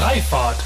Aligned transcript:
Freifahrt. 0.00 0.56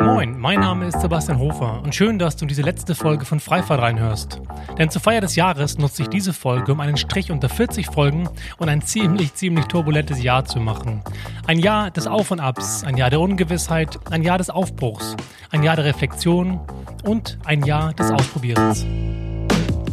Moin, 0.00 0.38
mein 0.38 0.60
Name 0.60 0.86
ist 0.86 0.98
Sebastian 0.98 1.38
Hofer 1.38 1.82
und 1.82 1.94
schön, 1.94 2.18
dass 2.18 2.36
du 2.36 2.46
diese 2.46 2.62
letzte 2.62 2.94
Folge 2.94 3.26
von 3.26 3.38
Freifahrt 3.38 3.82
reinhörst. 3.82 4.40
Denn 4.78 4.88
zur 4.88 5.02
Feier 5.02 5.20
des 5.20 5.36
Jahres 5.36 5.76
nutze 5.76 6.04
ich 6.04 6.08
diese 6.08 6.32
Folge, 6.32 6.72
um 6.72 6.80
einen 6.80 6.96
Strich 6.96 7.30
unter 7.30 7.50
40 7.50 7.88
Folgen 7.88 8.30
und 8.56 8.70
ein 8.70 8.80
ziemlich, 8.80 9.34
ziemlich 9.34 9.66
turbulentes 9.66 10.22
Jahr 10.22 10.46
zu 10.46 10.58
machen. 10.58 11.02
Ein 11.46 11.58
Jahr 11.58 11.90
des 11.90 12.06
Auf 12.06 12.30
und 12.30 12.40
Abs, 12.40 12.82
ein 12.82 12.96
Jahr 12.96 13.10
der 13.10 13.20
Ungewissheit, 13.20 13.98
ein 14.10 14.22
Jahr 14.22 14.38
des 14.38 14.48
Aufbruchs, 14.48 15.16
ein 15.50 15.62
Jahr 15.62 15.76
der 15.76 15.84
Reflexion 15.84 16.60
und 17.04 17.36
ein 17.44 17.62
Jahr 17.62 17.92
des 17.92 18.10
Ausprobierens. 18.10 18.86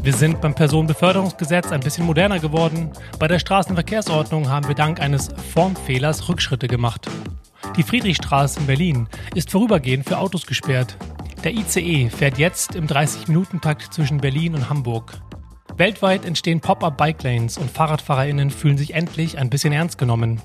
Wir 0.06 0.14
sind 0.14 0.40
beim 0.40 0.54
Personenbeförderungsgesetz 0.54 1.72
ein 1.72 1.80
bisschen 1.80 2.06
moderner 2.06 2.38
geworden. 2.38 2.92
Bei 3.18 3.28
der 3.28 3.40
Straßenverkehrsordnung 3.40 4.50
haben 4.50 4.68
wir 4.68 4.76
dank 4.76 5.02
eines 5.02 5.30
Formfehlers 5.52 6.30
Rückschritte 6.30 6.68
gemacht. 6.68 7.10
Die 7.76 7.82
Friedrichstraße 7.82 8.60
in 8.60 8.68
Berlin 8.68 9.08
ist 9.34 9.50
vorübergehend 9.50 10.08
für 10.08 10.20
Autos 10.20 10.46
gesperrt. 10.46 10.96
Der 11.44 11.54
ICE 11.54 12.12
fährt 12.12 12.38
jetzt 12.38 12.76
im 12.76 12.86
30-Minuten-Takt 12.86 13.92
zwischen 13.96 14.20
Berlin 14.20 14.54
und 14.54 14.70
Hamburg. 14.70 15.20
Weltweit 15.76 16.24
entstehen 16.24 16.62
Pop-up-Bike-Lanes 16.62 17.58
und 17.58 17.72
FahrradfahrerInnen 17.72 18.52
fühlen 18.52 18.78
sich 18.78 18.94
endlich 18.94 19.40
ein 19.40 19.50
bisschen 19.50 19.74
ernst 19.74 19.98
genommen. 19.98 20.40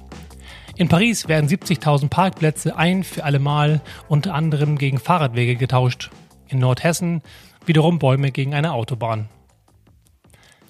In 0.77 0.89
Paris 0.89 1.29
werden 1.29 1.51
70.000 1.51 2.09
Parkplätze 2.09 2.79
ein 2.79 3.05
für 3.05 3.25
alle 3.25 3.41
Mal 3.41 3.83
unter 4.09 4.33
anderem 4.33 4.79
gegen 4.79 4.99
Fahrradwege 4.99 5.57
getauscht. 5.57 6.11
In 6.49 6.61
Nordhessen 6.61 7.21
wiederum 7.67 7.99
Bäume 7.99 8.33
gegen 8.33 8.55
eine 8.55 8.73
Autobahn. 8.73 9.29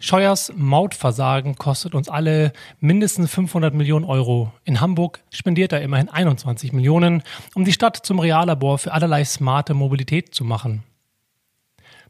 Scheuers 0.03 0.51
Mautversagen 0.57 1.57
kostet 1.57 1.95
uns 1.95 2.09
alle 2.09 2.55
mindestens 2.81 3.31
500 3.33 3.75
Millionen 3.75 4.07
Euro. 4.07 4.51
In 4.65 4.81
Hamburg 4.81 5.21
spendiert 5.31 5.75
er 5.75 5.83
immerhin 5.83 6.09
21 6.09 6.73
Millionen, 6.73 7.23
um 7.55 7.67
die 7.67 7.73
Stadt 7.75 7.99
zum 7.99 8.19
Reallabor 8.19 8.79
für 8.79 8.92
allerlei 8.92 9.25
smarte 9.27 9.75
Mobilität 9.75 10.34
zu 10.34 10.42
machen. 10.42 10.84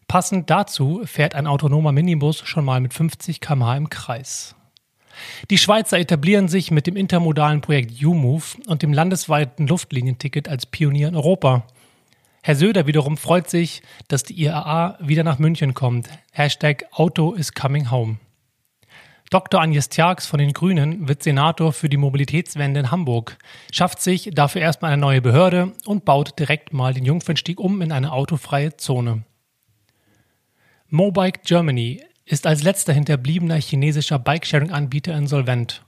Passend 0.06 0.50
dazu 0.50 1.02
fährt 1.04 1.34
ein 1.34 1.48
autonomer 1.48 1.90
Minibus 1.90 2.42
schon 2.44 2.64
mal 2.64 2.80
mit 2.80 2.94
50 2.94 3.40
km/h 3.40 3.76
im 3.76 3.90
Kreis. 3.90 4.54
Die 5.50 5.58
Schweizer 5.58 5.98
etablieren 5.98 6.46
sich 6.46 6.70
mit 6.70 6.86
dem 6.86 6.94
intermodalen 6.94 7.60
Projekt 7.60 8.00
UMove 8.00 8.56
und 8.68 8.82
dem 8.82 8.92
landesweiten 8.92 9.66
Luftlinienticket 9.66 10.48
als 10.48 10.64
Pionier 10.64 11.08
in 11.08 11.16
Europa. 11.16 11.66
Herr 12.42 12.54
Söder 12.54 12.86
wiederum 12.86 13.18
freut 13.18 13.50
sich, 13.50 13.82
dass 14.08 14.22
die 14.22 14.40
IAA 14.42 14.98
wieder 15.00 15.24
nach 15.24 15.38
München 15.38 15.74
kommt. 15.74 16.08
Hashtag 16.32 16.84
Auto 16.92 17.34
is 17.34 17.52
coming 17.52 17.90
home. 17.90 18.16
Dr. 19.30 19.60
Agnes 19.60 19.90
Tjax 19.90 20.26
von 20.26 20.40
den 20.40 20.52
Grünen 20.52 21.06
wird 21.06 21.22
Senator 21.22 21.72
für 21.72 21.88
die 21.88 21.98
Mobilitätswende 21.98 22.80
in 22.80 22.90
Hamburg, 22.90 23.36
schafft 23.70 24.00
sich 24.00 24.30
dafür 24.32 24.62
erstmal 24.62 24.92
eine 24.92 25.00
neue 25.00 25.20
Behörde 25.20 25.72
und 25.84 26.04
baut 26.04 26.36
direkt 26.38 26.72
mal 26.72 26.94
den 26.94 27.04
Jungfernstieg 27.04 27.60
um 27.60 27.80
in 27.80 27.92
eine 27.92 28.10
autofreie 28.10 28.76
Zone. 28.76 29.22
Mobike 30.88 31.42
Germany 31.44 32.02
ist 32.24 32.46
als 32.46 32.64
letzter 32.64 32.92
hinterbliebener 32.92 33.56
chinesischer 33.56 34.18
Bikesharing-Anbieter 34.18 35.16
insolvent. 35.16 35.84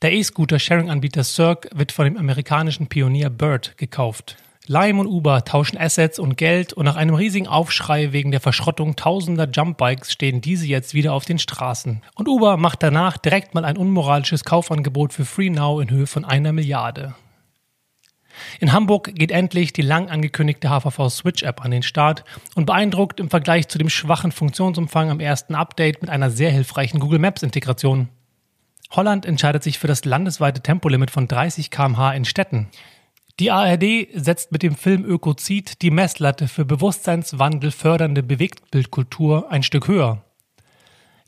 Der 0.00 0.12
E-Scooter-Sharing-Anbieter 0.12 1.24
Cirque 1.24 1.68
wird 1.74 1.92
von 1.92 2.06
dem 2.06 2.16
amerikanischen 2.16 2.86
Pionier 2.86 3.28
Bird 3.28 3.76
gekauft. 3.76 4.36
Lime 4.68 5.00
und 5.00 5.06
Uber 5.06 5.46
tauschen 5.46 5.78
Assets 5.78 6.18
und 6.18 6.36
Geld 6.36 6.74
und 6.74 6.84
nach 6.84 6.96
einem 6.96 7.14
riesigen 7.14 7.46
Aufschrei 7.46 8.12
wegen 8.12 8.30
der 8.30 8.40
Verschrottung 8.40 8.96
tausender 8.96 9.48
Jumpbikes 9.48 10.12
stehen 10.12 10.42
diese 10.42 10.66
jetzt 10.66 10.92
wieder 10.92 11.14
auf 11.14 11.24
den 11.24 11.38
Straßen. 11.38 12.02
Und 12.14 12.28
Uber 12.28 12.58
macht 12.58 12.82
danach 12.82 13.16
direkt 13.16 13.54
mal 13.54 13.64
ein 13.64 13.78
unmoralisches 13.78 14.44
Kaufangebot 14.44 15.14
für 15.14 15.24
Free 15.24 15.48
Now 15.48 15.80
in 15.80 15.88
Höhe 15.88 16.06
von 16.06 16.26
einer 16.26 16.52
Milliarde. 16.52 17.14
In 18.60 18.74
Hamburg 18.74 19.14
geht 19.14 19.30
endlich 19.30 19.72
die 19.72 19.82
lang 19.82 20.10
angekündigte 20.10 20.68
HVV 20.68 21.08
Switch 21.08 21.42
App 21.42 21.64
an 21.64 21.70
den 21.70 21.82
Start 21.82 22.24
und 22.54 22.66
beeindruckt 22.66 23.20
im 23.20 23.30
Vergleich 23.30 23.68
zu 23.68 23.78
dem 23.78 23.88
schwachen 23.88 24.32
Funktionsumfang 24.32 25.08
am 25.08 25.18
ersten 25.18 25.54
Update 25.54 26.02
mit 26.02 26.10
einer 26.10 26.30
sehr 26.30 26.50
hilfreichen 26.50 27.00
Google 27.00 27.20
Maps 27.20 27.42
Integration. 27.42 28.10
Holland 28.90 29.24
entscheidet 29.24 29.62
sich 29.62 29.78
für 29.78 29.86
das 29.86 30.04
landesweite 30.04 30.60
Tempolimit 30.60 31.10
von 31.10 31.26
30 31.26 31.70
km/h 31.70 32.12
in 32.12 32.26
Städten. 32.26 32.68
Die 33.40 33.52
ARD 33.52 34.08
setzt 34.14 34.50
mit 34.50 34.64
dem 34.64 34.74
Film 34.74 35.04
Ökozid 35.04 35.80
die 35.82 35.92
Messlatte 35.92 36.48
für 36.48 36.64
Bewusstseinswandel 36.64 37.70
fördernde 37.70 38.24
Bewegtbildkultur 38.24 39.52
ein 39.52 39.62
Stück 39.62 39.86
höher. 39.86 40.24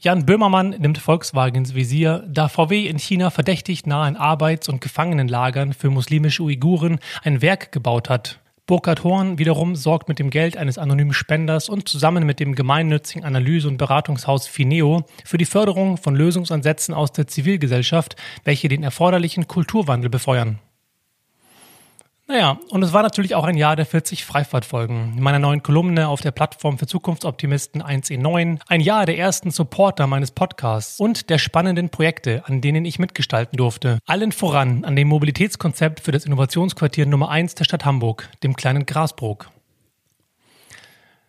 Jan 0.00 0.26
Böhmermann 0.26 0.70
nimmt 0.70 0.98
Volkswagen 0.98 1.58
ins 1.58 1.76
Visier, 1.76 2.26
da 2.26 2.48
VW 2.48 2.88
in 2.88 2.98
China 2.98 3.30
verdächtig 3.30 3.86
nah 3.86 4.08
in 4.08 4.16
Arbeits- 4.16 4.68
und 4.68 4.80
Gefangenenlagern 4.80 5.72
für 5.72 5.90
muslimische 5.90 6.42
Uiguren 6.42 6.98
ein 7.22 7.42
Werk 7.42 7.70
gebaut 7.70 8.08
hat. 8.08 8.40
Burkhard 8.66 9.04
Horn 9.04 9.38
wiederum 9.38 9.76
sorgt 9.76 10.08
mit 10.08 10.18
dem 10.18 10.30
Geld 10.30 10.56
eines 10.56 10.78
anonymen 10.78 11.12
Spenders 11.12 11.68
und 11.68 11.88
zusammen 11.88 12.26
mit 12.26 12.40
dem 12.40 12.56
gemeinnützigen 12.56 13.24
Analyse- 13.24 13.68
und 13.68 13.76
Beratungshaus 13.76 14.48
Fineo 14.48 15.04
für 15.24 15.38
die 15.38 15.44
Förderung 15.44 15.96
von 15.96 16.16
Lösungsansätzen 16.16 16.92
aus 16.92 17.12
der 17.12 17.28
Zivilgesellschaft, 17.28 18.16
welche 18.42 18.68
den 18.68 18.82
erforderlichen 18.82 19.46
Kulturwandel 19.46 20.10
befeuern. 20.10 20.58
Naja, 22.30 22.60
und 22.70 22.84
es 22.84 22.92
war 22.92 23.02
natürlich 23.02 23.34
auch 23.34 23.42
ein 23.42 23.56
Jahr 23.56 23.74
der 23.74 23.86
40 23.86 24.24
Freifahrtfolgen. 24.24 25.14
In 25.16 25.20
meiner 25.20 25.40
neuen 25.40 25.64
Kolumne 25.64 26.06
auf 26.06 26.20
der 26.20 26.30
Plattform 26.30 26.78
für 26.78 26.86
Zukunftsoptimisten 26.86 27.82
1E9. 27.82 28.60
Ein 28.68 28.80
Jahr 28.80 29.04
der 29.04 29.18
ersten 29.18 29.50
Supporter 29.50 30.06
meines 30.06 30.30
Podcasts 30.30 31.00
und 31.00 31.28
der 31.28 31.38
spannenden 31.38 31.88
Projekte, 31.88 32.44
an 32.46 32.60
denen 32.60 32.84
ich 32.84 33.00
mitgestalten 33.00 33.56
durfte. 33.56 33.98
Allen 34.06 34.30
voran 34.30 34.84
an 34.84 34.94
dem 34.94 35.08
Mobilitätskonzept 35.08 35.98
für 35.98 36.12
das 36.12 36.24
Innovationsquartier 36.24 37.04
Nummer 37.04 37.30
1 37.30 37.56
der 37.56 37.64
Stadt 37.64 37.84
Hamburg, 37.84 38.28
dem 38.44 38.54
kleinen 38.54 38.86
Grasbrook. 38.86 39.50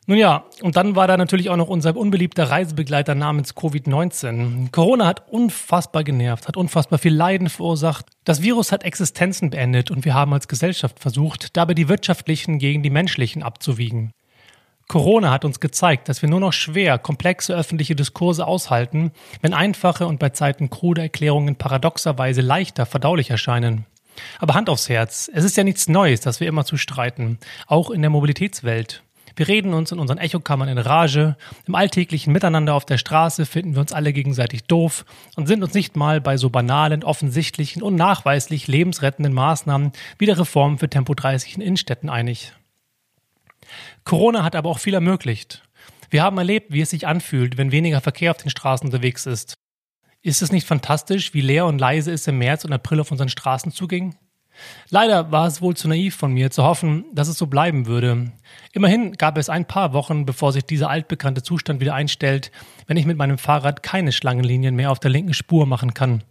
Nun 0.07 0.17
ja, 0.17 0.45
und 0.63 0.77
dann 0.77 0.95
war 0.95 1.07
da 1.07 1.15
natürlich 1.15 1.49
auch 1.51 1.57
noch 1.57 1.67
unser 1.67 1.95
unbeliebter 1.95 2.49
Reisebegleiter 2.49 3.13
namens 3.13 3.55
Covid-19. 3.55 4.71
Corona 4.71 5.05
hat 5.05 5.29
unfassbar 5.29 6.03
genervt, 6.03 6.47
hat 6.47 6.57
unfassbar 6.57 6.97
viel 6.97 7.13
Leiden 7.13 7.49
verursacht. 7.49 8.07
Das 8.23 8.41
Virus 8.41 8.71
hat 8.71 8.83
Existenzen 8.83 9.51
beendet 9.51 9.91
und 9.91 10.03
wir 10.03 10.15
haben 10.15 10.33
als 10.33 10.47
Gesellschaft 10.47 10.99
versucht, 10.99 11.55
dabei 11.55 11.75
die 11.75 11.87
wirtschaftlichen 11.87 12.57
gegen 12.57 12.81
die 12.81 12.89
menschlichen 12.89 13.43
abzuwiegen. 13.43 14.11
Corona 14.87 15.31
hat 15.31 15.45
uns 15.45 15.59
gezeigt, 15.59 16.09
dass 16.09 16.21
wir 16.21 16.27
nur 16.27 16.41
noch 16.41 16.51
schwer 16.51 16.97
komplexe 16.97 17.55
öffentliche 17.55 17.95
Diskurse 17.95 18.45
aushalten, 18.45 19.11
wenn 19.41 19.53
einfache 19.53 20.07
und 20.07 20.19
bei 20.19 20.29
Zeiten 20.29 20.69
krude 20.69 21.01
Erklärungen 21.01 21.55
paradoxerweise 21.55 22.41
leichter 22.41 22.85
verdaulich 22.85 23.29
erscheinen. 23.29 23.85
Aber 24.39 24.55
Hand 24.55 24.69
aufs 24.69 24.89
Herz, 24.89 25.31
es 25.33 25.45
ist 25.45 25.55
ja 25.55 25.63
nichts 25.63 25.87
Neues, 25.87 26.19
dass 26.21 26.39
wir 26.39 26.47
immer 26.47 26.65
zu 26.65 26.75
streiten, 26.75 27.37
auch 27.67 27.91
in 27.91 28.01
der 28.01 28.09
Mobilitätswelt. 28.09 29.03
Wir 29.35 29.47
reden 29.47 29.73
uns 29.73 29.91
in 29.91 29.99
unseren 29.99 30.17
Echokammern 30.17 30.69
in 30.69 30.77
Rage. 30.77 31.35
Im 31.67 31.75
alltäglichen 31.75 32.33
Miteinander 32.33 32.73
auf 32.73 32.85
der 32.85 32.97
Straße 32.97 33.45
finden 33.45 33.73
wir 33.73 33.81
uns 33.81 33.93
alle 33.93 34.13
gegenseitig 34.13 34.63
doof 34.63 35.05
und 35.35 35.47
sind 35.47 35.63
uns 35.63 35.73
nicht 35.73 35.95
mal 35.95 36.21
bei 36.21 36.37
so 36.37 36.49
banalen, 36.49 37.03
offensichtlichen 37.03 37.81
und 37.81 37.95
nachweislich 37.95 38.67
lebensrettenden 38.67 39.33
Maßnahmen 39.33 39.91
wie 40.17 40.25
der 40.25 40.39
Reform 40.39 40.77
für 40.77 40.89
Tempo 40.89 41.13
30 41.13 41.55
in 41.55 41.61
Innenstädten 41.61 42.09
einig. 42.09 42.53
Corona 44.03 44.43
hat 44.43 44.55
aber 44.55 44.69
auch 44.69 44.79
viel 44.79 44.93
ermöglicht. 44.93 45.63
Wir 46.09 46.23
haben 46.23 46.37
erlebt, 46.37 46.73
wie 46.73 46.81
es 46.81 46.89
sich 46.89 47.07
anfühlt, 47.07 47.57
wenn 47.57 47.71
weniger 47.71 48.01
Verkehr 48.01 48.31
auf 48.31 48.37
den 48.37 48.49
Straßen 48.49 48.85
unterwegs 48.85 49.25
ist. 49.25 49.53
Ist 50.21 50.41
es 50.41 50.51
nicht 50.51 50.67
fantastisch, 50.67 51.33
wie 51.33 51.41
leer 51.41 51.65
und 51.65 51.79
leise 51.79 52.11
es 52.11 52.27
im 52.27 52.37
März 52.37 52.65
und 52.65 52.73
April 52.73 52.99
auf 52.99 53.11
unseren 53.11 53.29
Straßen 53.29 53.71
zuging? 53.71 54.15
Leider 54.89 55.31
war 55.31 55.47
es 55.47 55.61
wohl 55.61 55.75
zu 55.75 55.87
naiv 55.87 56.15
von 56.15 56.33
mir 56.33 56.51
zu 56.51 56.63
hoffen, 56.63 57.05
dass 57.13 57.27
es 57.27 57.37
so 57.37 57.47
bleiben 57.47 57.85
würde. 57.85 58.31
Immerhin 58.73 59.13
gab 59.13 59.37
es 59.37 59.49
ein 59.49 59.65
paar 59.65 59.93
Wochen, 59.93 60.25
bevor 60.25 60.51
sich 60.51 60.65
dieser 60.65 60.89
altbekannte 60.89 61.43
Zustand 61.43 61.79
wieder 61.79 61.93
einstellt, 61.93 62.51
wenn 62.87 62.97
ich 62.97 63.05
mit 63.05 63.17
meinem 63.17 63.37
Fahrrad 63.37 63.83
keine 63.83 64.11
Schlangenlinien 64.11 64.75
mehr 64.75 64.91
auf 64.91 64.99
der 64.99 65.11
linken 65.11 65.33
Spur 65.33 65.65
machen 65.65 65.93
kann. 65.93 66.23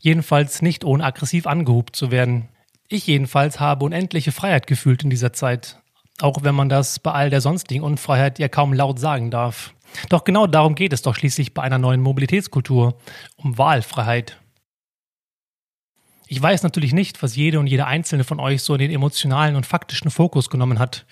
Jedenfalls 0.00 0.62
nicht 0.62 0.84
ohne 0.84 1.04
aggressiv 1.04 1.46
angehubt 1.46 1.96
zu 1.96 2.10
werden. 2.10 2.48
Ich 2.88 3.06
jedenfalls 3.06 3.60
habe 3.60 3.84
unendliche 3.84 4.32
Freiheit 4.32 4.66
gefühlt 4.66 5.02
in 5.02 5.10
dieser 5.10 5.32
Zeit, 5.32 5.78
auch 6.20 6.42
wenn 6.42 6.54
man 6.54 6.68
das 6.68 6.98
bei 6.98 7.12
all 7.12 7.30
der 7.30 7.40
sonstigen 7.40 7.82
Unfreiheit 7.82 8.38
ja 8.38 8.48
kaum 8.48 8.72
laut 8.72 8.98
sagen 8.98 9.30
darf. 9.30 9.74
Doch 10.08 10.24
genau 10.24 10.46
darum 10.46 10.74
geht 10.74 10.92
es 10.92 11.02
doch 11.02 11.14
schließlich 11.14 11.54
bei 11.54 11.62
einer 11.62 11.78
neuen 11.78 12.00
Mobilitätskultur, 12.00 12.96
um 13.36 13.58
Wahlfreiheit. 13.58 14.38
Ich 16.28 16.42
weiß 16.42 16.64
natürlich 16.64 16.92
nicht, 16.92 17.22
was 17.22 17.36
jede 17.36 17.60
und 17.60 17.68
jede 17.68 17.86
einzelne 17.86 18.24
von 18.24 18.40
euch 18.40 18.62
so 18.62 18.74
in 18.74 18.80
den 18.80 18.90
emotionalen 18.90 19.54
und 19.54 19.64
faktischen 19.64 20.10
Fokus 20.10 20.50
genommen 20.50 20.78
hat. 20.78 21.06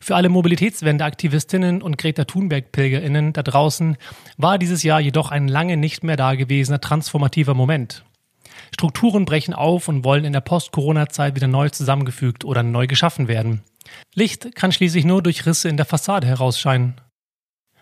Für 0.00 0.16
alle 0.16 0.28
Mobilitätswende-Aktivistinnen 0.28 1.82
und 1.82 1.98
Greta 1.98 2.24
Thunberg-PilgerInnen 2.24 3.32
da 3.32 3.42
draußen 3.42 3.96
war 4.36 4.58
dieses 4.58 4.82
Jahr 4.82 5.00
jedoch 5.00 5.30
ein 5.30 5.48
lange 5.48 5.76
nicht 5.76 6.04
mehr 6.04 6.16
dagewesener 6.16 6.80
transformativer 6.80 7.54
Moment. 7.54 8.04
Strukturen 8.74 9.24
brechen 9.24 9.54
auf 9.54 9.88
und 9.88 10.04
wollen 10.04 10.24
in 10.24 10.32
der 10.32 10.40
Post-Corona-Zeit 10.40 11.36
wieder 11.36 11.46
neu 11.46 11.70
zusammengefügt 11.70 12.44
oder 12.44 12.62
neu 12.62 12.86
geschaffen 12.86 13.28
werden. 13.28 13.62
Licht 14.14 14.54
kann 14.56 14.72
schließlich 14.72 15.04
nur 15.04 15.22
durch 15.22 15.46
Risse 15.46 15.68
in 15.68 15.76
der 15.76 15.86
Fassade 15.86 16.26
herausscheinen. 16.26 17.00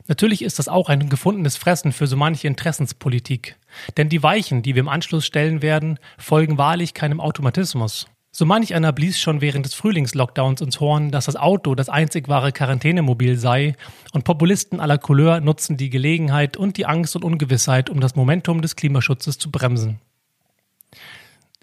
Natürlich 0.06 0.42
ist 0.42 0.58
das 0.58 0.68
auch 0.68 0.90
ein 0.90 1.08
gefundenes 1.08 1.56
Fressen 1.56 1.92
für 1.92 2.06
so 2.06 2.16
manche 2.16 2.46
Interessenspolitik. 2.46 3.56
Denn 3.96 4.10
die 4.10 4.22
Weichen, 4.22 4.62
die 4.62 4.74
wir 4.74 4.80
im 4.80 4.88
Anschluss 4.88 5.24
stellen 5.24 5.62
werden, 5.62 5.98
folgen 6.18 6.58
wahrlich 6.58 6.92
keinem 6.92 7.20
Automatismus. 7.20 8.06
So 8.30 8.44
manch 8.44 8.74
einer 8.74 8.92
blies 8.92 9.18
schon 9.20 9.40
während 9.40 9.64
des 9.64 9.74
Frühlingslockdowns 9.74 10.60
ins 10.60 10.80
Horn, 10.80 11.10
dass 11.10 11.26
das 11.26 11.36
Auto 11.36 11.74
das 11.74 11.88
einzig 11.88 12.28
wahre 12.28 12.50
Quarantänemobil 12.50 13.38
sei, 13.38 13.76
und 14.12 14.24
Populisten 14.24 14.80
aller 14.80 14.98
Couleur 14.98 15.40
nutzen 15.40 15.76
die 15.76 15.88
Gelegenheit 15.88 16.56
und 16.56 16.76
die 16.76 16.84
Angst 16.84 17.14
und 17.14 17.24
Ungewissheit, 17.24 17.88
um 17.88 18.00
das 18.00 18.16
Momentum 18.16 18.60
des 18.60 18.74
Klimaschutzes 18.74 19.38
zu 19.38 19.52
bremsen. 19.52 20.00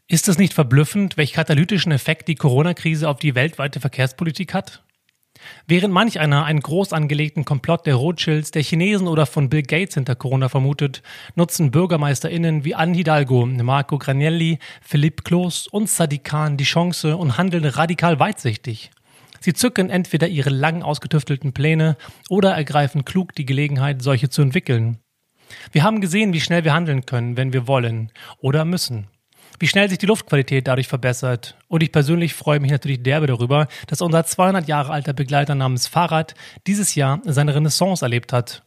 Ist 0.07 0.29
es 0.29 0.38
nicht 0.38 0.53
verblüffend, 0.53 1.17
welch 1.17 1.33
katalytischen 1.33 1.91
Effekt 1.91 2.27
die 2.27 2.35
Corona-Krise 2.35 3.07
auf 3.07 3.19
die 3.19 3.35
weltweite 3.35 3.81
Verkehrspolitik 3.81 4.53
hat? 4.53 4.81
Während 5.67 5.93
manch 5.93 6.19
einer 6.19 6.45
einen 6.45 6.59
groß 6.59 6.93
angelegten 6.93 7.45
Komplott 7.45 7.85
der 7.85 7.95
Rothschilds, 7.95 8.51
der 8.51 8.63
Chinesen 8.63 9.07
oder 9.07 9.25
von 9.25 9.49
Bill 9.49 9.63
Gates 9.63 9.95
hinter 9.95 10.15
Corona 10.15 10.49
vermutet, 10.49 11.01
nutzen 11.35 11.71
BürgermeisterInnen 11.71 12.65
wie 12.65 12.75
Anne 12.75 12.95
Hidalgo, 12.95 13.45
Marco 13.45 13.97
Granielli, 13.97 14.59
Philipp 14.81 15.23
Kloß 15.23 15.67
und 15.67 15.89
Sadiq 15.89 16.23
Khan 16.23 16.57
die 16.57 16.63
Chance 16.63 17.17
und 17.17 17.38
handeln 17.38 17.65
radikal 17.65 18.19
weitsichtig. 18.19 18.91
Sie 19.39 19.53
zücken 19.53 19.89
entweder 19.89 20.27
ihre 20.27 20.51
lang 20.51 20.83
ausgetüftelten 20.83 21.53
Pläne 21.53 21.97
oder 22.29 22.51
ergreifen 22.51 23.05
klug 23.05 23.33
die 23.33 23.45
Gelegenheit, 23.45 24.01
solche 24.01 24.29
zu 24.29 24.41
entwickeln. 24.41 24.99
Wir 25.71 25.83
haben 25.83 25.99
gesehen, 25.99 26.33
wie 26.33 26.39
schnell 26.39 26.63
wir 26.63 26.73
handeln 26.73 27.05
können, 27.05 27.38
wenn 27.38 27.51
wir 27.51 27.67
wollen 27.67 28.11
oder 28.39 28.65
müssen 28.65 29.07
wie 29.61 29.67
schnell 29.67 29.87
sich 29.89 29.99
die 29.99 30.07
Luftqualität 30.07 30.67
dadurch 30.67 30.87
verbessert. 30.87 31.55
Und 31.67 31.83
ich 31.83 31.91
persönlich 31.91 32.33
freue 32.33 32.59
mich 32.59 32.71
natürlich 32.71 33.03
derbe 33.03 33.27
darüber, 33.27 33.67
dass 33.85 34.01
unser 34.01 34.25
200 34.25 34.67
Jahre 34.67 34.91
alter 34.91 35.13
Begleiter 35.13 35.53
namens 35.53 35.85
Fahrrad 35.85 36.33
dieses 36.65 36.95
Jahr 36.95 37.21
seine 37.25 37.53
Renaissance 37.53 38.03
erlebt 38.03 38.33
hat. 38.33 38.63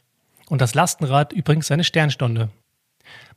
Und 0.49 0.61
das 0.61 0.75
Lastenrad 0.75 1.32
übrigens 1.32 1.67
seine 1.67 1.82
Sternstunde. 1.82 2.50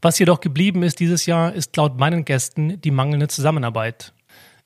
Was 0.01 0.19
jedoch 0.19 0.39
geblieben 0.39 0.83
ist 0.83 0.99
dieses 0.99 1.25
Jahr, 1.25 1.51
ist 1.51 1.75
laut 1.77 1.99
meinen 1.99 2.25
Gästen 2.25 2.79
die 2.79 2.91
mangelnde 2.91 3.27
Zusammenarbeit. 3.27 4.13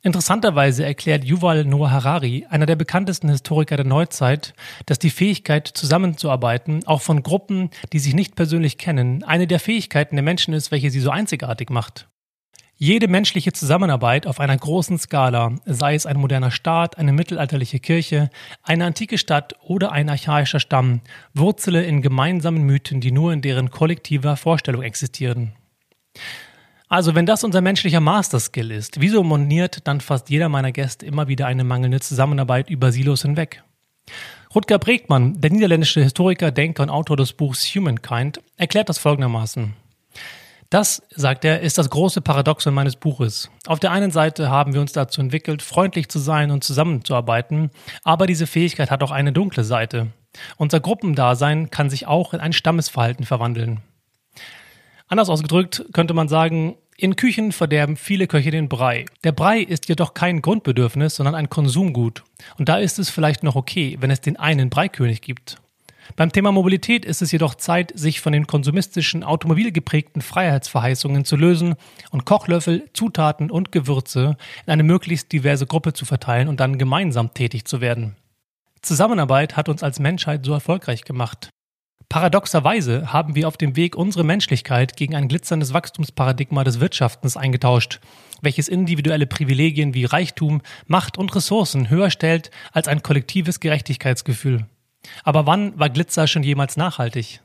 Interessanterweise 0.04 0.84
erklärt 0.84 1.24
Yuval 1.24 1.64
Noah 1.64 1.92
Harari, 1.92 2.46
einer 2.50 2.66
der 2.66 2.76
bekanntesten 2.76 3.30
Historiker 3.30 3.78
der 3.78 3.86
Neuzeit, 3.86 4.54
dass 4.88 5.00
die 5.00 5.12
Fähigkeit, 5.12 5.68
zusammenzuarbeiten, 5.68 6.86
auch 6.88 7.02
von 7.02 7.24
Gruppen, 7.24 7.70
die 7.94 8.00
sich 8.00 8.16
nicht 8.16 8.36
persönlich 8.36 8.78
kennen, 8.78 9.24
eine 9.24 9.48
der 9.48 9.60
Fähigkeiten 9.60 10.16
der 10.16 10.24
Menschen 10.24 10.54
ist, 10.54 10.72
welche 10.72 10.90
sie 10.90 11.00
so 11.00 11.12
einzigartig 11.12 11.70
macht. 11.70 12.08
Jede 12.84 13.08
menschliche 13.08 13.54
Zusammenarbeit 13.54 14.26
auf 14.26 14.40
einer 14.40 14.58
großen 14.58 14.98
Skala, 14.98 15.54
sei 15.68 15.94
es 15.94 16.08
ein 16.08 16.18
moderner 16.18 16.50
Staat, 16.50 16.98
eine 16.98 17.14
mittelalterliche 17.14 17.80
Kirche, 17.80 18.32
eine 18.64 18.86
antike 18.86 19.20
Stadt 19.20 19.54
oder 19.62 19.92
ein 19.92 20.10
archaischer 20.10 20.60
Stamm, 20.60 21.02
wurzele 21.36 21.84
in 21.84 22.02
gemeinsamen 22.02 22.64
Mythen, 22.64 23.00
die 23.00 23.12
nur 23.12 23.34
in 23.34 23.44
deren 23.44 23.70
kollektiver 23.70 24.36
Vorstellung 24.36 24.82
existieren. 24.82 25.54
Also, 26.90 27.14
wenn 27.14 27.28
das 27.28 27.44
unser 27.44 27.62
menschlicher 27.62 28.00
Master-Skill 28.00 28.72
ist, 28.72 29.00
wieso 29.00 29.22
moniert 29.22 29.88
dann 29.88 30.02
fast 30.02 30.32
jeder 30.32 30.50
meiner 30.50 30.72
Gäste 30.72 31.06
immer 31.06 31.28
wieder 31.28 31.46
eine 31.46 31.64
mangelnde 31.64 32.00
Zusammenarbeit 32.00 32.72
über 32.72 32.92
Silos 32.92 33.22
hinweg? 33.22 33.64
Rutger 34.56 34.80
Bregmann, 34.80 35.40
der 35.40 35.52
niederländische 35.52 36.02
Historiker, 36.02 36.50
Denker 36.50 36.82
und 36.82 36.90
Autor 36.90 37.16
des 37.16 37.34
Buchs 37.34 37.64
Humankind, 37.76 38.42
erklärt 38.58 38.90
das 38.90 38.98
folgendermaßen. 38.98 39.76
Das, 40.72 41.04
sagt 41.14 41.44
er, 41.44 41.60
ist 41.60 41.78
das 41.78 41.90
große 41.90 42.22
Paradoxon 42.22 42.74
meines 42.74 42.96
Buches. 42.96 43.52
Auf 43.68 43.82
der 43.82 43.92
einen 43.92 44.10
Seite 44.10 44.50
haben 44.50 44.74
wir 44.74 44.80
uns 44.80 44.94
dazu 44.94 45.20
entwickelt, 45.20 45.62
freundlich 45.62 46.08
zu 46.08 46.18
sein 46.18 46.50
und 46.50 46.64
zusammenzuarbeiten, 46.64 47.72
aber 48.06 48.26
diese 48.26 48.48
Fähigkeit 48.48 48.90
hat 48.90 49.04
auch 49.04 49.12
eine 49.12 49.34
dunkle 49.34 49.66
Seite. 49.66 50.14
Unser 50.56 50.80
Gruppendasein 50.80 51.72
kann 51.72 51.90
sich 51.90 52.08
auch 52.08 52.34
in 52.34 52.40
ein 52.40 52.54
Stammesverhalten 52.54 53.26
verwandeln. 53.26 53.82
Anders 55.10 55.28
ausgedrückt 55.28 55.84
könnte 55.92 56.14
man 56.14 56.30
sagen, 56.30 56.78
in 56.96 57.18
Küchen 57.18 57.52
verderben 57.52 57.98
viele 57.98 58.28
Köche 58.28 58.52
den 58.52 58.70
Brei. 58.70 59.04
Der 59.26 59.34
Brei 59.34 59.60
ist 59.60 59.90
jedoch 59.90 60.14
kein 60.14 60.42
Grundbedürfnis, 60.42 61.16
sondern 61.16 61.36
ein 61.36 61.50
Konsumgut. 61.50 62.24
Und 62.58 62.70
da 62.70 62.78
ist 62.78 62.98
es 62.98 63.10
vielleicht 63.10 63.44
noch 63.44 63.58
okay, 63.58 63.98
wenn 64.00 64.10
es 64.10 64.22
den 64.22 64.38
einen 64.38 64.70
Breikönig 64.70 65.22
gibt. 65.22 65.58
Beim 66.16 66.32
Thema 66.32 66.52
Mobilität 66.52 67.06
ist 67.06 67.22
es 67.22 67.32
jedoch 67.32 67.56
Zeit, 67.56 67.92
sich 67.96 68.22
von 68.22 68.34
den 68.34 68.48
konsumistischen, 68.48 69.24
automobilgeprägten 69.24 70.22
Freiheitsverheißungen 70.22 71.26
zu 71.26 71.36
lösen 71.36 71.76
und 72.10 72.26
Kochlöffel, 72.26 72.90
Zutaten 72.94 73.50
und 73.50 73.72
Gewürze 73.72 74.38
in 74.66 74.74
eine 74.74 74.84
möglichst 74.84 75.32
diverse 75.32 75.66
Gruppe 75.66 75.94
zu 75.94 76.06
verteilen 76.06 76.48
und 76.48 76.60
dann 76.60 76.78
gemeinsam 76.78 77.34
tätig 77.34 77.66
zu 77.66 77.82
werden. 77.82 78.16
Zusammenarbeit 78.82 79.58
hat 79.58 79.70
uns 79.70 79.84
als 79.84 80.00
Menschheit 80.00 80.46
so 80.46 80.54
erfolgreich 80.54 81.04
gemacht. 81.04 81.50
Paradoxerweise 82.10 83.14
haben 83.14 83.36
wir 83.36 83.48
auf 83.48 83.56
dem 83.56 83.78
Weg 83.78 83.96
unsere 83.96 84.26
Menschlichkeit 84.26 84.98
gegen 84.98 85.16
ein 85.16 85.30
glitzerndes 85.30 85.74
Wachstumsparadigma 85.74 86.66
des 86.66 86.82
Wirtschaftens 86.82 87.38
eingetauscht, 87.38 88.02
welches 88.42 88.68
individuelle 88.68 89.28
Privilegien 89.28 89.94
wie 89.94 90.04
Reichtum, 90.04 90.62
Macht 90.88 91.18
und 91.18 91.34
Ressourcen 91.34 91.90
höher 91.90 92.10
stellt 92.10 92.52
als 92.74 92.90
ein 92.90 93.02
kollektives 93.02 93.62
Gerechtigkeitsgefühl. 93.62 94.66
Aber 95.24 95.46
wann 95.46 95.78
war 95.80 95.90
Glitzer 95.90 96.28
schon 96.28 96.44
jemals 96.44 96.78
nachhaltig? 96.78 97.42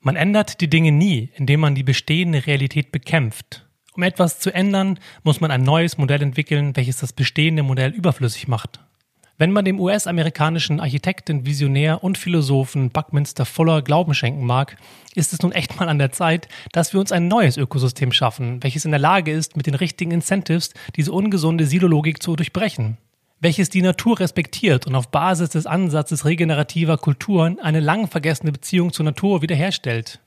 Man 0.00 0.16
ändert 0.16 0.60
die 0.60 0.70
Dinge 0.70 0.92
nie, 0.92 1.30
indem 1.34 1.60
man 1.60 1.74
die 1.74 1.82
bestehende 1.82 2.46
Realität 2.46 2.92
bekämpft. 2.92 3.66
Um 3.94 4.02
etwas 4.02 4.38
zu 4.38 4.54
ändern, 4.54 5.00
muss 5.24 5.40
man 5.40 5.50
ein 5.50 5.62
neues 5.62 5.98
Modell 5.98 6.22
entwickeln, 6.22 6.76
welches 6.76 6.98
das 6.98 7.12
bestehende 7.12 7.62
Modell 7.62 7.90
überflüssig 7.90 8.46
macht. 8.46 8.80
Wenn 9.38 9.52
man 9.52 9.64
dem 9.64 9.80
US-amerikanischen 9.80 10.80
Architekten, 10.80 11.44
Visionär 11.44 12.04
und 12.04 12.16
Philosophen 12.16 12.90
Buckminster 12.90 13.44
Fuller 13.44 13.82
Glauben 13.82 14.14
schenken 14.14 14.46
mag, 14.46 14.76
ist 15.14 15.32
es 15.32 15.42
nun 15.42 15.52
echt 15.52 15.78
mal 15.78 15.88
an 15.88 15.98
der 15.98 16.12
Zeit, 16.12 16.48
dass 16.72 16.92
wir 16.92 17.00
uns 17.00 17.12
ein 17.12 17.28
neues 17.28 17.56
Ökosystem 17.56 18.12
schaffen, 18.12 18.62
welches 18.62 18.84
in 18.84 18.92
der 18.92 19.00
Lage 19.00 19.32
ist, 19.32 19.56
mit 19.56 19.66
den 19.66 19.74
richtigen 19.74 20.12
Incentives 20.12 20.72
diese 20.94 21.12
ungesunde 21.12 21.66
Silologik 21.66 22.22
zu 22.22 22.36
durchbrechen 22.36 22.96
welches 23.40 23.68
die 23.68 23.82
Natur 23.82 24.18
respektiert 24.18 24.86
und 24.86 24.94
auf 24.94 25.10
Basis 25.10 25.50
des 25.50 25.66
Ansatzes 25.66 26.24
regenerativer 26.24 26.96
Kulturen 26.96 27.58
eine 27.60 27.80
lang 27.80 28.08
vergessene 28.08 28.50
Beziehung 28.50 28.92
zur 28.92 29.04
Natur 29.04 29.42
wiederherstellt, 29.42 30.20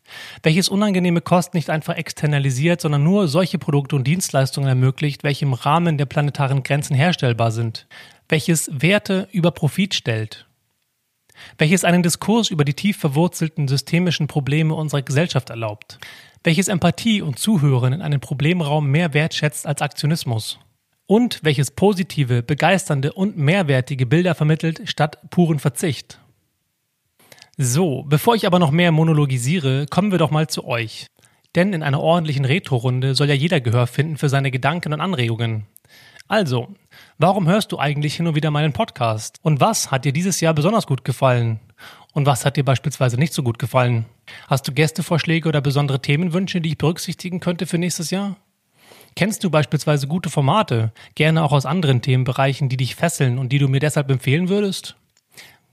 welches 0.43 0.69
unangenehme 0.69 1.21
Kosten 1.21 1.57
nicht 1.57 1.71
einfach 1.71 1.95
externalisiert, 1.95 2.81
sondern 2.81 3.03
nur 3.03 3.27
solche 3.27 3.57
Produkte 3.57 3.95
und 3.95 4.05
Dienstleistungen 4.05 4.69
ermöglicht, 4.69 5.23
welche 5.23 5.45
im 5.45 5.53
Rahmen 5.53 5.97
der 5.97 6.05
planetaren 6.05 6.61
Grenzen 6.61 6.95
herstellbar 6.95 7.51
sind, 7.51 7.87
welches 8.27 8.69
Werte 8.71 9.27
über 9.31 9.51
Profit 9.51 9.95
stellt, 9.95 10.45
welches 11.57 11.83
einen 11.83 12.03
Diskurs 12.03 12.51
über 12.51 12.63
die 12.63 12.75
tief 12.75 12.97
verwurzelten 12.97 13.67
systemischen 13.67 14.27
Probleme 14.27 14.75
unserer 14.75 15.01
Gesellschaft 15.01 15.49
erlaubt, 15.49 15.97
welches 16.43 16.67
Empathie 16.67 17.23
und 17.23 17.39
Zuhören 17.39 17.91
in 17.91 18.01
einem 18.03 18.19
Problemraum 18.19 18.85
mehr 18.85 19.15
wertschätzt 19.15 19.65
als 19.65 19.81
Aktionismus 19.81 20.59
und 21.09 21.39
welches 21.43 21.71
positive, 21.71 22.43
begeisternde 22.43 23.13
und 23.13 23.35
mehrwertige 23.35 24.05
Bilder 24.05 24.35
vermittelt 24.35 24.83
statt 24.85 25.17
puren 25.31 25.57
Verzicht. 25.57 26.19
So, 27.57 28.03
bevor 28.03 28.35
ich 28.35 28.45
aber 28.45 28.59
noch 28.59 28.69
mehr 28.69 28.91
monologisiere, 28.91 29.87
kommen 29.89 30.11
wir 30.11 30.19
doch 30.19 30.29
mal 30.29 30.47
zu 30.47 30.65
euch. 30.65 31.07
Denn 31.55 31.73
in 31.73 31.81
einer 31.81 31.99
ordentlichen 31.99 32.45
Retro-Runde 32.45 33.15
soll 33.15 33.27
ja 33.27 33.33
jeder 33.33 33.59
Gehör 33.59 33.87
finden 33.87 34.17
für 34.17 34.29
seine 34.29 34.51
Gedanken 34.51 34.93
und 34.93 35.01
Anregungen. 35.01 35.65
Also, 36.27 36.75
warum 37.17 37.47
hörst 37.47 37.71
du 37.71 37.79
eigentlich 37.79 38.13
hin 38.13 38.27
und 38.27 38.35
wieder 38.35 38.51
meinen 38.51 38.73
Podcast? 38.73 39.39
Und 39.41 39.59
was 39.59 39.89
hat 39.89 40.05
dir 40.05 40.13
dieses 40.13 40.41
Jahr 40.41 40.53
besonders 40.53 40.85
gut 40.85 41.03
gefallen? 41.03 41.59
Und 42.13 42.27
was 42.27 42.45
hat 42.45 42.55
dir 42.55 42.63
beispielsweise 42.63 43.17
nicht 43.17 43.33
so 43.33 43.41
gut 43.41 43.57
gefallen? 43.57 44.05
Hast 44.47 44.67
du 44.67 44.73
Gästevorschläge 44.73 45.49
oder 45.49 45.61
besondere 45.61 46.03
Themenwünsche, 46.03 46.61
die 46.61 46.69
ich 46.69 46.77
berücksichtigen 46.77 47.39
könnte 47.39 47.65
für 47.65 47.79
nächstes 47.79 48.11
Jahr? 48.11 48.37
Kennst 49.15 49.43
du 49.43 49.49
beispielsweise 49.49 50.07
gute 50.07 50.29
Formate, 50.29 50.91
gerne 51.15 51.43
auch 51.43 51.51
aus 51.51 51.65
anderen 51.65 52.01
Themenbereichen, 52.01 52.69
die 52.69 52.77
dich 52.77 52.95
fesseln 52.95 53.37
und 53.37 53.49
die 53.51 53.59
du 53.59 53.67
mir 53.67 53.79
deshalb 53.79 54.09
empfehlen 54.09 54.49
würdest? 54.49 54.95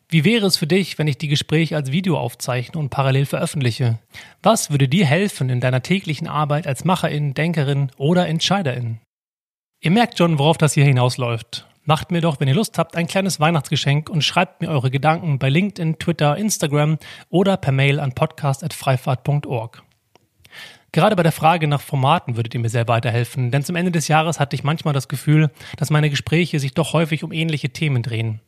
Wie 0.09 0.25
wäre 0.25 0.47
es 0.47 0.57
für 0.57 0.69
dich, 0.69 0.99
wenn 0.99 1.09
ich 1.09 1.19
die 1.19 1.27
Gespräche 1.29 1.75
als 1.75 1.91
Video 1.91 2.17
aufzeichne 2.19 2.79
und 2.79 2.91
parallel 2.91 3.27
veröffentliche? 3.27 3.99
Was 4.41 4.71
würde 4.71 4.87
dir 4.87 5.05
helfen 5.05 5.51
in 5.51 5.61
deiner 5.61 5.83
täglichen 5.83 6.29
Arbeit 6.29 6.67
als 6.67 6.85
Macherin, 6.85 7.35
Denkerin 7.35 7.91
oder 7.97 8.29
Entscheiderin? 8.29 9.01
Ihr 9.81 9.91
merkt 9.91 10.19
schon, 10.19 10.39
worauf 10.39 10.59
das 10.59 10.75
hier 10.75 10.85
hinausläuft. 10.85 11.67
Macht 11.85 12.11
mir 12.11 12.21
doch, 12.21 12.41
wenn 12.41 12.49
ihr 12.49 12.55
Lust 12.55 12.79
habt, 12.79 12.97
ein 12.97 13.07
kleines 13.07 13.39
Weihnachtsgeschenk 13.39 14.09
und 14.09 14.23
schreibt 14.23 14.61
mir 14.61 14.69
eure 14.69 14.91
Gedanken 14.91 15.39
bei 15.39 15.49
LinkedIn, 15.49 15.99
Twitter, 15.99 16.37
Instagram 16.37 16.99
oder 17.29 17.57
per 17.57 17.73
Mail 17.73 18.01
an 18.01 18.13
podcast.freifahrt.org. 18.13 19.86
Gerade 20.97 21.15
bei 21.15 21.23
der 21.23 21.31
Frage 21.31 21.69
nach 21.69 21.83
Formaten 21.83 22.37
würdet 22.37 22.55
ihr 22.55 22.61
mir 22.61 22.71
sehr 22.71 22.89
weiterhelfen, 22.89 23.51
denn 23.51 23.63
zum 23.63 23.77
Ende 23.77 23.93
des 23.93 24.09
Jahres 24.09 24.41
hatte 24.41 24.57
ich 24.57 24.65
manchmal 24.65 24.95
das 24.95 25.09
Gefühl, 25.09 25.51
dass 25.77 25.91
meine 25.91 26.09
Gespräche 26.09 26.59
sich 26.59 26.73
doch 26.73 26.95
häufig 26.95 27.23
um 27.23 27.33
ähnliche 27.33 27.69
Themen 27.69 28.03
drehen. 28.03 28.41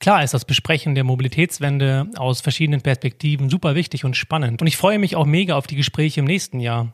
Klar 0.00 0.24
ist 0.24 0.34
das 0.34 0.44
Besprechen 0.44 0.96
der 0.96 1.04
Mobilitätswende 1.04 2.08
aus 2.16 2.40
verschiedenen 2.40 2.80
Perspektiven 2.80 3.48
super 3.48 3.76
wichtig 3.76 4.04
und 4.04 4.16
spannend 4.16 4.60
und 4.60 4.66
ich 4.66 4.76
freue 4.76 4.98
mich 4.98 5.14
auch 5.14 5.24
mega 5.24 5.54
auf 5.54 5.68
die 5.68 5.76
Gespräche 5.76 6.18
im 6.18 6.26
nächsten 6.26 6.58
Jahr. 6.58 6.90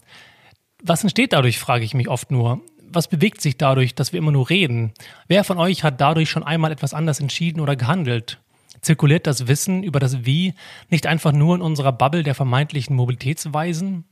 Was 0.83 1.02
entsteht 1.02 1.33
dadurch, 1.33 1.59
frage 1.59 1.87
ich 1.87 1.95
mich 1.95 2.11
oft 2.11 2.30
nur. 2.30 2.61
Was 2.87 3.09
bewegt 3.09 3.40
sich 3.40 3.57
dadurch, 3.57 3.95
dass 3.95 4.12
wir 4.12 4.19
immer 4.19 4.33
nur 4.33 4.50
reden? 4.50 4.92
Wer 5.28 5.45
von 5.45 5.57
euch 5.57 5.83
hat 5.83 5.99
dadurch 6.02 6.28
schon 6.28 6.42
einmal 6.42 6.73
etwas 6.73 6.92
anders 6.92 7.21
entschieden 7.21 7.61
oder 7.61 7.75
gehandelt? 7.75 8.38
Zirkuliert 8.83 9.26
das 9.26 9.49
Wissen 9.49 9.83
über 9.83 9.99
das 9.99 10.26
Wie 10.26 10.52
nicht 10.90 11.07
einfach 11.07 11.33
nur 11.33 11.54
in 11.54 11.62
unserer 11.62 11.92
Bubble 11.92 12.23
der 12.23 12.35
vermeintlichen 12.35 12.95
Mobilitätsweisen? 12.95 14.04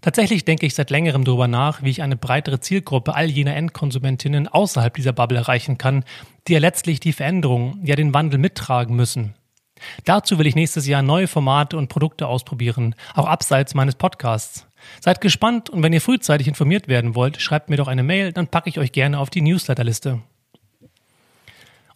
Tatsächlich 0.00 0.44
denke 0.44 0.66
ich 0.66 0.74
seit 0.74 0.90
längerem 0.90 1.24
darüber 1.24 1.48
nach, 1.48 1.82
wie 1.82 1.90
ich 1.90 2.02
eine 2.02 2.16
breitere 2.16 2.60
Zielgruppe 2.60 3.14
all 3.14 3.26
jener 3.26 3.56
Endkonsumentinnen 3.56 4.48
außerhalb 4.48 4.94
dieser 4.94 5.12
Bubble 5.12 5.38
erreichen 5.38 5.78
kann, 5.78 6.04
die 6.46 6.52
ja 6.52 6.58
letztlich 6.60 7.00
die 7.00 7.12
Veränderung, 7.12 7.80
ja 7.82 7.96
den 7.96 8.14
Wandel 8.14 8.38
mittragen 8.38 8.94
müssen. 8.94 9.34
Dazu 10.04 10.38
will 10.38 10.46
ich 10.46 10.54
nächstes 10.54 10.86
Jahr 10.86 11.02
neue 11.02 11.28
Formate 11.28 11.76
und 11.76 11.88
Produkte 11.88 12.26
ausprobieren, 12.26 12.94
auch 13.14 13.26
abseits 13.26 13.74
meines 13.74 13.94
Podcasts. 13.94 14.66
Seid 15.00 15.20
gespannt 15.20 15.70
und 15.70 15.82
wenn 15.82 15.92
ihr 15.92 16.00
frühzeitig 16.00 16.48
informiert 16.48 16.88
werden 16.88 17.14
wollt, 17.14 17.40
schreibt 17.40 17.70
mir 17.70 17.76
doch 17.76 17.88
eine 17.88 18.02
Mail, 18.02 18.32
dann 18.32 18.48
packe 18.48 18.68
ich 18.68 18.78
euch 18.78 18.92
gerne 18.92 19.18
auf 19.18 19.30
die 19.30 19.42
Newsletterliste. 19.42 20.20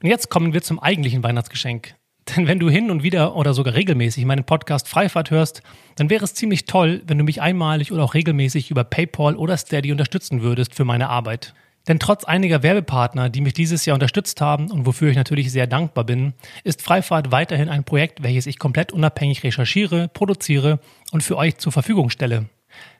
Und 0.02 0.08
jetzt 0.08 0.30
kommen 0.30 0.52
wir 0.52 0.62
zum 0.62 0.80
eigentlichen 0.80 1.22
Weihnachtsgeschenk. 1.22 1.94
Denn 2.28 2.46
wenn 2.46 2.60
du 2.60 2.70
hin 2.70 2.90
und 2.90 3.02
wieder 3.02 3.34
oder 3.34 3.52
sogar 3.52 3.74
regelmäßig 3.74 4.24
meinen 4.24 4.44
Podcast 4.44 4.88
Freifahrt 4.88 5.30
hörst, 5.30 5.62
dann 5.96 6.08
wäre 6.08 6.24
es 6.24 6.34
ziemlich 6.34 6.66
toll, 6.66 7.02
wenn 7.06 7.18
du 7.18 7.24
mich 7.24 7.42
einmalig 7.42 7.92
oder 7.92 8.04
auch 8.04 8.14
regelmäßig 8.14 8.70
über 8.70 8.84
PayPal 8.84 9.36
oder 9.36 9.56
Steady 9.56 9.90
unterstützen 9.90 10.42
würdest 10.42 10.74
für 10.74 10.84
meine 10.84 11.08
Arbeit. 11.08 11.54
Denn 11.88 11.98
trotz 11.98 12.22
einiger 12.24 12.62
Werbepartner, 12.62 13.28
die 13.28 13.40
mich 13.40 13.54
dieses 13.54 13.84
Jahr 13.86 13.94
unterstützt 13.94 14.40
haben 14.40 14.70
und 14.70 14.86
wofür 14.86 15.10
ich 15.10 15.16
natürlich 15.16 15.50
sehr 15.50 15.66
dankbar 15.66 16.04
bin, 16.04 16.32
ist 16.62 16.80
Freifahrt 16.80 17.32
weiterhin 17.32 17.68
ein 17.68 17.82
Projekt, 17.82 18.22
welches 18.22 18.46
ich 18.46 18.60
komplett 18.60 18.92
unabhängig 18.92 19.42
recherchiere, 19.42 20.08
produziere 20.08 20.78
und 21.10 21.24
für 21.24 21.36
euch 21.36 21.58
zur 21.58 21.72
Verfügung 21.72 22.08
stelle. 22.08 22.46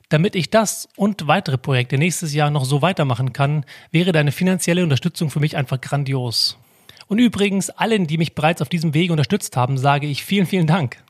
Damit 0.09 0.35
ich 0.35 0.51
das 0.51 0.89
und 0.97 1.29
weitere 1.29 1.59
Projekte 1.59 1.97
nächstes 1.97 2.35
Jahr 2.35 2.51
noch 2.51 2.65
so 2.65 2.83
weitermachen 2.83 3.33
kann, 3.33 3.65
wäre 3.93 4.13
deine 4.13 4.33
finanzielle 4.33 4.83
Unterstützung 4.83 5.31
für 5.31 5.41
mich 5.41 5.57
einfach 5.57 5.81
grandios. 5.81 6.59
Und 7.07 7.19
übrigens, 7.19 7.71
allen, 7.71 8.07
die 8.07 8.19
mich 8.19 8.35
bereits 8.35 8.63
auf 8.63 8.69
diesem 8.69 8.95
Wege 8.95 9.13
unterstützt 9.13 9.57
haben, 9.57 9.79
sage 9.79 10.07
ich 10.07 10.25
vielen, 10.25 10.47
vielen 10.47 10.67
Dank. 10.67 11.03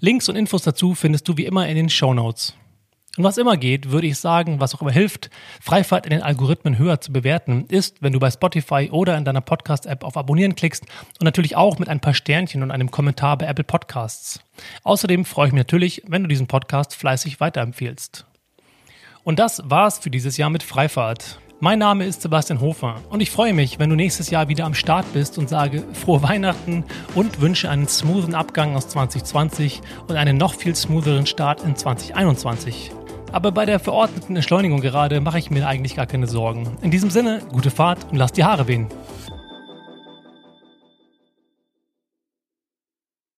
Links 0.00 0.28
und 0.28 0.36
Infos 0.36 0.62
dazu 0.62 0.94
findest 0.94 1.28
du 1.28 1.36
wie 1.36 1.44
immer 1.44 1.68
in 1.68 1.76
den 1.76 1.90
Show 1.90 2.14
Notes. 2.14 2.54
Und 3.18 3.24
was 3.24 3.36
immer 3.36 3.56
geht, 3.56 3.90
würde 3.90 4.06
ich 4.06 4.16
sagen, 4.16 4.60
was 4.60 4.76
auch 4.76 4.80
immer 4.80 4.92
hilft, 4.92 5.28
Freifahrt 5.60 6.06
in 6.06 6.10
den 6.10 6.22
Algorithmen 6.22 6.78
höher 6.78 7.00
zu 7.00 7.12
bewerten, 7.12 7.64
ist, 7.68 8.00
wenn 8.00 8.12
du 8.12 8.20
bei 8.20 8.30
Spotify 8.30 8.90
oder 8.92 9.18
in 9.18 9.24
deiner 9.24 9.40
Podcast-App 9.40 10.04
auf 10.04 10.16
Abonnieren 10.16 10.54
klickst 10.54 10.84
und 11.18 11.24
natürlich 11.24 11.56
auch 11.56 11.80
mit 11.80 11.88
ein 11.88 11.98
paar 11.98 12.14
Sternchen 12.14 12.62
und 12.62 12.70
einem 12.70 12.92
Kommentar 12.92 13.36
bei 13.36 13.46
Apple 13.46 13.64
Podcasts. 13.64 14.40
Außerdem 14.84 15.24
freue 15.24 15.48
ich 15.48 15.52
mich 15.52 15.58
natürlich, 15.60 16.02
wenn 16.06 16.22
du 16.22 16.28
diesen 16.28 16.46
Podcast 16.46 16.94
fleißig 16.94 17.40
weiterempfiehlst. 17.40 18.24
Und 19.24 19.40
das 19.40 19.62
war's 19.64 19.98
für 19.98 20.10
dieses 20.10 20.36
Jahr 20.36 20.50
mit 20.50 20.62
Freifahrt. 20.62 21.40
Mein 21.60 21.80
Name 21.80 22.04
ist 22.04 22.22
Sebastian 22.22 22.60
Hofer 22.60 23.02
und 23.10 23.20
ich 23.20 23.32
freue 23.32 23.52
mich, 23.52 23.80
wenn 23.80 23.90
du 23.90 23.96
nächstes 23.96 24.30
Jahr 24.30 24.46
wieder 24.46 24.64
am 24.64 24.74
Start 24.74 25.12
bist 25.12 25.38
und 25.38 25.48
sage 25.48 25.82
frohe 25.92 26.22
Weihnachten 26.22 26.84
und 27.16 27.40
wünsche 27.40 27.68
einen 27.68 27.88
smoothen 27.88 28.36
Abgang 28.36 28.76
aus 28.76 28.86
2020 28.86 29.80
und 30.06 30.14
einen 30.14 30.36
noch 30.36 30.54
viel 30.54 30.76
smootheren 30.76 31.26
Start 31.26 31.64
in 31.64 31.74
2021. 31.74 32.92
Aber 33.32 33.50
bei 33.50 33.66
der 33.66 33.80
verordneten 33.80 34.36
Entschleunigung 34.36 34.80
gerade 34.80 35.20
mache 35.20 35.40
ich 35.40 35.50
mir 35.50 35.66
eigentlich 35.66 35.96
gar 35.96 36.06
keine 36.06 36.28
Sorgen. 36.28 36.78
In 36.80 36.92
diesem 36.92 37.10
Sinne, 37.10 37.42
gute 37.50 37.72
Fahrt 37.72 38.06
und 38.12 38.18
lass 38.18 38.30
die 38.30 38.44
Haare 38.44 38.68
wehen. 38.68 38.86